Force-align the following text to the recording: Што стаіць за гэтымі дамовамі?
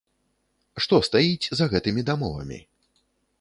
Што 0.85 0.99
стаіць 1.09 1.49
за 1.59 1.67
гэтымі 1.75 2.01
дамовамі? 2.09 2.59